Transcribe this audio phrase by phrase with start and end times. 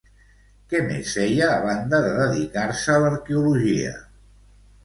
[0.71, 3.93] Què més feia, a banda de dedicar-se a l'arqueologia?